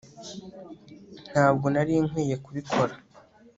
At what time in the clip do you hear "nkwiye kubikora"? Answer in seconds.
2.07-2.93